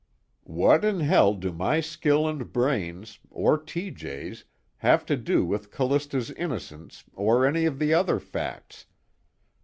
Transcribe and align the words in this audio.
What 0.49 0.83
in 0.83 1.01
hell 1.01 1.35
do 1.35 1.53
my 1.53 1.79
skill 1.79 2.27
and 2.27 2.51
brains, 2.51 3.19
or 3.29 3.55
T.J.'s, 3.59 4.45
have 4.77 5.05
to 5.05 5.15
do 5.15 5.45
with 5.45 5.69
Callista's 5.69 6.31
innocence 6.31 7.03
or 7.13 7.45
any 7.45 7.65
of 7.65 7.77
the 7.77 7.93
other 7.93 8.19
facts? 8.19 8.87